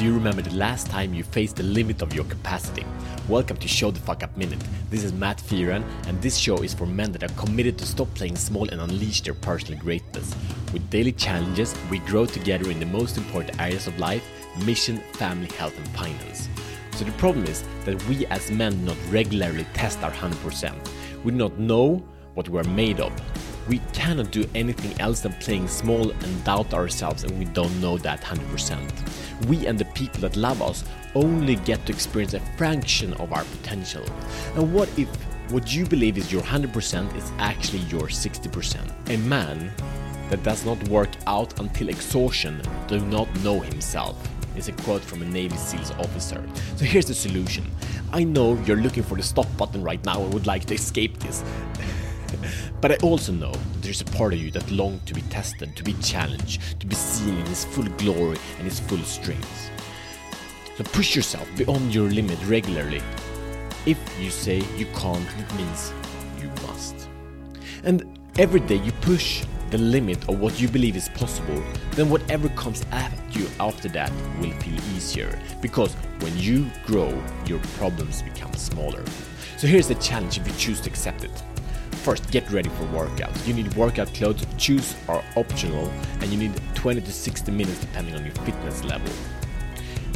Do 0.00 0.06
you 0.06 0.14
remember 0.14 0.40
the 0.40 0.54
last 0.54 0.86
time 0.86 1.12
you 1.12 1.22
faced 1.22 1.56
the 1.56 1.62
limit 1.62 2.00
of 2.00 2.14
your 2.14 2.24
capacity? 2.24 2.86
Welcome 3.28 3.58
to 3.58 3.68
Show 3.68 3.90
the 3.90 4.00
Fuck 4.00 4.22
Up 4.22 4.34
Minute. 4.34 4.64
This 4.88 5.04
is 5.04 5.12
Matt 5.12 5.36
Fearon, 5.36 5.84
and 6.06 6.22
this 6.22 6.38
show 6.38 6.62
is 6.62 6.72
for 6.72 6.86
men 6.86 7.12
that 7.12 7.22
are 7.22 7.34
committed 7.34 7.76
to 7.76 7.84
stop 7.84 8.08
playing 8.14 8.36
small 8.36 8.66
and 8.70 8.80
unleash 8.80 9.20
their 9.20 9.34
personal 9.34 9.78
greatness. 9.78 10.34
With 10.72 10.88
daily 10.88 11.12
challenges, 11.12 11.74
we 11.90 11.98
grow 11.98 12.24
together 12.24 12.70
in 12.70 12.80
the 12.80 12.86
most 12.86 13.18
important 13.18 13.60
areas 13.60 13.86
of 13.86 13.98
life 13.98 14.26
mission, 14.64 15.02
family, 15.12 15.48
health, 15.58 15.76
and 15.76 15.88
finance. 15.88 16.48
So 16.92 17.04
the 17.04 17.12
problem 17.12 17.44
is 17.44 17.62
that 17.84 18.02
we 18.08 18.24
as 18.28 18.50
men 18.50 18.72
do 18.78 18.94
not 18.94 18.96
regularly 19.10 19.66
test 19.74 20.02
our 20.02 20.12
100%. 20.12 20.74
We 21.24 21.32
do 21.32 21.36
not 21.36 21.58
know 21.58 22.02
what 22.32 22.48
we're 22.48 22.64
made 22.64 23.00
of. 23.00 23.12
We 23.70 23.78
cannot 23.92 24.32
do 24.32 24.44
anything 24.56 25.00
else 25.00 25.20
than 25.20 25.32
playing 25.34 25.68
small 25.68 26.10
and 26.10 26.44
doubt 26.44 26.74
ourselves, 26.74 27.22
and 27.22 27.38
we 27.38 27.44
don't 27.44 27.80
know 27.80 27.98
that 27.98 28.20
100%. 28.20 29.46
We 29.46 29.68
and 29.68 29.78
the 29.78 29.84
people 29.84 30.22
that 30.22 30.36
love 30.36 30.60
us 30.60 30.82
only 31.14 31.54
get 31.54 31.86
to 31.86 31.92
experience 31.92 32.34
a 32.34 32.40
fraction 32.56 33.14
of 33.14 33.32
our 33.32 33.44
potential. 33.44 34.04
And 34.56 34.74
what 34.74 34.88
if 34.98 35.08
what 35.52 35.72
you 35.72 35.86
believe 35.86 36.18
is 36.18 36.32
your 36.32 36.42
100% 36.42 37.16
is 37.16 37.30
actually 37.38 37.84
your 37.84 38.08
60%? 38.08 39.10
A 39.10 39.16
man 39.18 39.72
that 40.30 40.42
does 40.42 40.66
not 40.66 40.82
work 40.88 41.10
out 41.28 41.60
until 41.60 41.90
exhaustion 41.90 42.60
does 42.88 43.04
not 43.04 43.32
know 43.44 43.60
himself 43.60 44.16
is 44.56 44.66
a 44.66 44.72
quote 44.72 45.02
from 45.02 45.22
a 45.22 45.26
Navy 45.26 45.56
SEALs 45.56 45.92
officer. 45.92 46.44
So 46.74 46.84
here's 46.84 47.06
the 47.06 47.14
solution. 47.14 47.70
I 48.12 48.24
know 48.24 48.60
you're 48.64 48.78
looking 48.78 49.04
for 49.04 49.14
the 49.14 49.22
stop 49.22 49.46
button 49.56 49.80
right 49.80 50.04
now 50.04 50.24
and 50.24 50.34
would 50.34 50.48
like 50.48 50.64
to 50.66 50.74
escape 50.74 51.20
this. 51.20 51.44
but 52.80 52.92
I 52.92 52.96
also 52.96 53.32
know 53.32 53.52
there's 53.82 54.00
a 54.00 54.04
part 54.04 54.32
of 54.32 54.38
you 54.38 54.50
that 54.50 54.70
longs 54.70 55.02
to 55.06 55.14
be 55.14 55.22
tested, 55.22 55.74
to 55.76 55.82
be 55.82 55.94
challenged, 55.94 56.80
to 56.80 56.86
be 56.86 56.94
seen 56.94 57.36
in 57.36 57.46
its 57.46 57.64
full 57.64 57.84
glory 57.84 58.38
and 58.58 58.66
its 58.66 58.80
full 58.80 58.98
strength. 58.98 59.70
So 60.76 60.84
push 60.84 61.16
yourself 61.16 61.48
beyond 61.56 61.94
your 61.94 62.08
limit 62.10 62.38
regularly. 62.46 63.02
If 63.86 63.98
you 64.20 64.30
say 64.30 64.62
you 64.76 64.86
can't, 64.94 65.26
it 65.38 65.54
means 65.54 65.92
you 66.40 66.48
must. 66.66 67.08
And 67.84 68.18
every 68.38 68.60
day 68.60 68.76
you 68.76 68.92
push 69.00 69.44
the 69.70 69.78
limit 69.78 70.28
of 70.28 70.40
what 70.40 70.60
you 70.60 70.68
believe 70.68 70.96
is 70.96 71.08
possible, 71.10 71.62
then 71.92 72.10
whatever 72.10 72.48
comes 72.50 72.84
at 72.92 73.12
you 73.30 73.46
after 73.60 73.88
that 73.90 74.12
will 74.40 74.52
feel 74.60 74.78
easier. 74.96 75.38
Because 75.62 75.94
when 76.20 76.36
you 76.36 76.70
grow, 76.86 77.10
your 77.46 77.60
problems 77.78 78.22
become 78.22 78.52
smaller. 78.54 79.04
So 79.56 79.66
here's 79.66 79.88
the 79.88 79.94
challenge 79.96 80.38
if 80.38 80.46
you 80.46 80.54
choose 80.54 80.80
to 80.82 80.90
accept 80.90 81.24
it. 81.24 81.42
First, 82.02 82.30
get 82.30 82.50
ready 82.50 82.70
for 82.70 82.84
workout. 82.86 83.30
You 83.46 83.52
need 83.52 83.74
workout 83.74 84.12
clothes, 84.14 84.46
shoes 84.56 84.96
are 85.06 85.22
optional, 85.36 85.92
and 86.20 86.32
you 86.32 86.38
need 86.38 86.58
20 86.74 87.02
to 87.02 87.12
60 87.12 87.52
minutes 87.52 87.78
depending 87.78 88.14
on 88.14 88.24
your 88.24 88.34
fitness 88.36 88.82
level. 88.82 89.12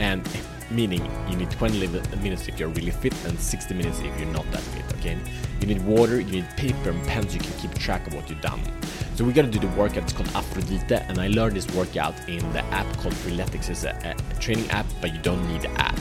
And 0.00 0.26
meaning 0.70 1.04
you 1.28 1.36
need 1.36 1.50
20 1.50 1.86
minutes 2.22 2.48
if 2.48 2.58
you're 2.58 2.70
really 2.70 2.90
fit 2.90 3.12
and 3.26 3.38
60 3.38 3.74
minutes 3.74 4.00
if 4.00 4.18
you're 4.18 4.32
not 4.32 4.50
that 4.52 4.62
fit, 4.62 4.84
okay? 4.98 5.18
You 5.60 5.66
need 5.66 5.82
water, 5.82 6.18
you 6.18 6.32
need 6.40 6.48
paper 6.56 6.90
and 6.90 7.06
pens 7.06 7.32
so 7.32 7.34
you 7.34 7.40
can 7.40 7.52
keep 7.58 7.74
track 7.74 8.06
of 8.06 8.14
what 8.14 8.30
you've 8.30 8.40
done. 8.40 8.60
So 9.14 9.24
we're 9.24 9.32
gonna 9.32 9.50
do 9.50 9.58
the 9.58 9.68
workout, 9.68 10.04
it's 10.04 10.14
called 10.14 10.30
Aphrodite, 10.34 10.94
and 10.94 11.18
I 11.18 11.28
learned 11.28 11.56
this 11.56 11.68
workout 11.74 12.14
in 12.26 12.38
the 12.54 12.64
app 12.66 12.90
called 12.96 13.14
Freeletics. 13.14 13.68
It's 13.68 13.84
a, 13.84 14.16
a 14.30 14.40
training 14.40 14.70
app, 14.70 14.86
but 15.02 15.12
you 15.12 15.20
don't 15.20 15.46
need 15.48 15.60
the 15.60 15.70
app. 15.72 15.98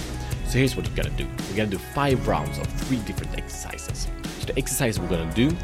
So 0.47 0.57
here's 0.57 0.77
what 0.77 0.87
you're 0.87 0.95
gonna 0.95 1.09
do. 1.17 1.27
We're 1.49 1.57
gonna 1.57 1.69
do 1.69 1.77
five 1.77 2.25
rounds 2.29 2.57
of 2.59 2.67
three 2.67 2.97
different 2.99 3.37
exercises. 3.37 4.07
The 4.45 4.57
exercise 4.57 4.99
we're 4.99 5.09
gonna 5.09 5.33
do, 5.33 5.55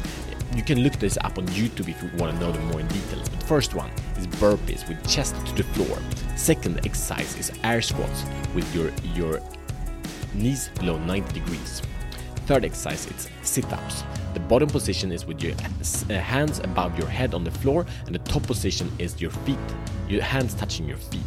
you 0.54 0.62
can 0.62 0.80
look 0.80 0.94
this 0.94 1.16
up 1.18 1.38
on 1.38 1.46
YouTube 1.48 1.88
if 1.88 2.02
you 2.02 2.10
wanna 2.18 2.38
know 2.40 2.52
them 2.52 2.64
more 2.66 2.80
in 2.80 2.88
details. 2.88 3.28
But 3.28 3.42
first 3.44 3.74
one 3.74 3.90
is 4.18 4.26
burpees 4.26 4.86
with 4.88 5.06
chest 5.08 5.34
to 5.46 5.54
the 5.54 5.62
floor. 5.62 5.98
Second 6.36 6.78
exercise 6.84 7.36
is 7.38 7.52
air 7.62 7.80
squats 7.80 8.24
with 8.54 8.74
your, 8.74 8.90
your 9.14 9.40
knees 10.34 10.68
below 10.80 10.98
90 10.98 11.32
degrees. 11.32 11.82
Third 12.46 12.64
exercise 12.64 13.06
is 13.06 13.28
sit-ups. 13.42 14.02
The 14.34 14.40
bottom 14.40 14.68
position 14.68 15.12
is 15.12 15.26
with 15.26 15.42
your 15.42 15.52
uh, 15.52 16.14
hands 16.14 16.58
above 16.58 16.98
your 16.98 17.08
head 17.08 17.34
on 17.34 17.44
the 17.44 17.50
floor, 17.50 17.86
and 18.06 18.14
the 18.14 18.18
top 18.20 18.42
position 18.42 18.90
is 18.98 19.20
your 19.20 19.30
feet, 19.30 19.58
your 20.08 20.22
hands 20.22 20.54
touching 20.54 20.88
your 20.88 20.96
feet. 20.96 21.20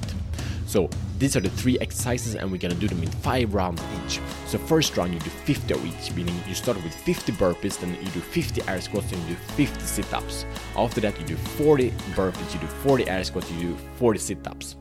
So 0.66 0.90
these 1.18 1.36
are 1.36 1.40
the 1.40 1.50
three 1.50 1.78
exercises, 1.80 2.36
and 2.36 2.52
we're 2.52 2.58
gonna 2.58 2.76
do 2.76 2.88
them 2.88 3.02
in 3.04 3.10
five 3.10 3.54
rounds 3.54 3.82
each. 4.06 4.20
So 4.48 4.58
first 4.58 4.96
round 4.98 5.14
you 5.14 5.20
do 5.20 5.30
50 5.30 5.74
of 5.74 5.86
each, 5.86 6.14
meaning 6.16 6.36
you 6.48 6.56
start 6.56 6.82
with 6.84 6.94
50 6.94 7.32
burpees, 7.34 7.80
then 7.80 7.96
you 8.02 8.10
do 8.12 8.20
50 8.20 8.62
air 8.68 8.82
squats, 8.82 9.12
and 9.12 9.22
you 9.24 9.36
do 9.36 9.42
50 9.56 9.80
sit-ups. 9.82 10.46
After 10.76 11.02
that 11.02 11.20
you 11.20 11.26
do 11.26 11.36
40 11.36 11.92
burpees, 12.16 12.54
you 12.54 12.60
do 12.60 12.68
40 12.68 13.10
air 13.10 13.24
squats, 13.24 13.52
you 13.52 13.70
do 13.70 13.78
40 13.98 14.20
sit-ups 14.20 14.76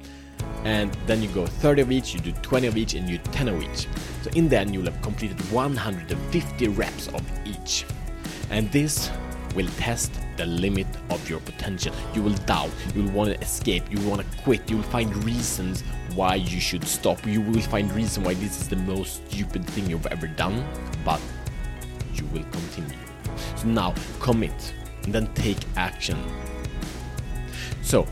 and 0.64 0.92
then 1.06 1.22
you 1.22 1.28
go 1.28 1.46
30 1.46 1.82
of 1.82 1.92
each, 1.92 2.14
you 2.14 2.20
do 2.20 2.32
20 2.32 2.66
of 2.66 2.76
each, 2.76 2.94
and 2.94 3.08
you 3.08 3.18
do 3.18 3.30
10 3.32 3.48
of 3.48 3.62
each. 3.62 3.86
So 4.22 4.30
in 4.34 4.48
the 4.48 4.58
end, 4.58 4.72
you'll 4.72 4.86
have 4.86 5.00
completed 5.02 5.38
150 5.52 6.68
reps 6.68 7.08
of 7.08 7.22
each. 7.46 7.84
And 8.50 8.70
this 8.72 9.10
will 9.54 9.68
test 9.76 10.12
the 10.36 10.46
limit 10.46 10.86
of 11.10 11.28
your 11.28 11.40
potential. 11.40 11.94
You 12.14 12.22
will 12.22 12.34
doubt, 12.46 12.70
you 12.94 13.04
will 13.04 13.12
want 13.12 13.34
to 13.34 13.40
escape, 13.40 13.84
you 13.90 13.98
will 14.00 14.10
want 14.10 14.22
to 14.22 14.42
quit, 14.42 14.68
you 14.68 14.76
will 14.76 14.84
find 14.84 15.24
reasons 15.24 15.82
why 16.14 16.36
you 16.36 16.60
should 16.60 16.84
stop. 16.84 17.24
You 17.26 17.40
will 17.40 17.60
find 17.60 17.90
reason 17.92 18.24
why 18.24 18.34
this 18.34 18.60
is 18.60 18.68
the 18.68 18.76
most 18.76 19.28
stupid 19.30 19.64
thing 19.66 19.88
you've 19.88 20.06
ever 20.06 20.26
done, 20.26 20.64
but 21.04 21.20
you 22.14 22.24
will 22.26 22.44
continue. 22.44 22.98
So 23.56 23.68
now 23.68 23.94
commit 24.20 24.74
and 25.04 25.12
then 25.12 25.32
take 25.34 25.58
action. 25.76 26.18
So 27.82 28.06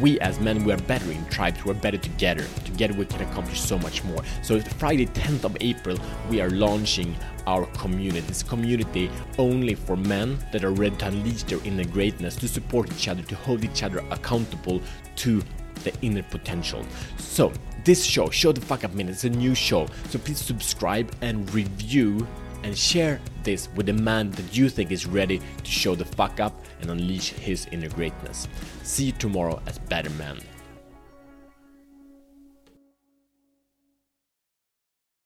we 0.00 0.18
as 0.20 0.40
men 0.40 0.64
we 0.64 0.72
are 0.72 0.78
better 0.78 1.10
in 1.10 1.24
tribes 1.26 1.64
we're 1.64 1.74
better 1.74 1.98
together 1.98 2.44
together 2.64 2.94
we 2.94 3.04
can 3.04 3.20
accomplish 3.22 3.60
so 3.60 3.78
much 3.78 4.02
more. 4.04 4.22
So 4.42 4.60
friday 4.60 5.06
10th 5.06 5.44
of 5.44 5.56
april 5.60 5.98
we 6.30 6.40
are 6.40 6.50
launching 6.50 7.14
our 7.46 7.66
community. 7.66 8.20
This 8.20 8.42
community 8.42 9.10
only 9.38 9.74
for 9.74 9.96
men 9.96 10.38
that 10.52 10.64
are 10.64 10.70
ready 10.70 10.96
to 10.96 11.06
unleash 11.06 11.42
their 11.44 11.62
inner 11.64 11.84
greatness 11.84 12.36
to 12.36 12.48
support 12.48 12.90
each 12.92 13.08
other 13.08 13.22
to 13.22 13.34
hold 13.36 13.64
each 13.64 13.82
other 13.82 13.98
accountable 14.10 14.80
to 15.16 15.42
the 15.84 15.92
inner 16.02 16.22
potential. 16.22 16.84
So 17.18 17.52
this 17.84 18.04
show 18.04 18.30
show 18.30 18.52
the 18.52 18.60
fuck 18.60 18.84
up 18.84 18.94
minute 18.94 19.12
is 19.12 19.24
a 19.24 19.30
new 19.30 19.54
show. 19.54 19.88
So 20.08 20.18
please 20.18 20.38
subscribe 20.38 21.12
and 21.20 21.52
review 21.52 22.26
and 22.62 22.76
share 22.76 23.20
this 23.42 23.68
with 23.74 23.86
the 23.86 23.92
man 23.92 24.30
that 24.32 24.56
you 24.56 24.68
think 24.68 24.90
is 24.90 25.06
ready 25.06 25.40
to 25.62 25.70
show 25.70 25.94
the 25.94 26.04
fuck 26.04 26.40
up 26.40 26.54
and 26.80 26.90
unleash 26.90 27.30
his 27.30 27.66
inner 27.72 27.88
greatness. 27.88 28.48
See 28.82 29.06
you 29.06 29.12
tomorrow 29.12 29.60
as 29.66 29.78
better 29.78 30.10
men. 30.10 30.38